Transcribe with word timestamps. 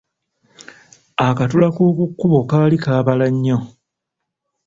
Akatula 1.27 1.67
k’oku 1.75 2.03
kkubo 2.11 2.39
kaali 2.49 2.77
kaabala 2.83 3.25
nnyo. 3.33 3.57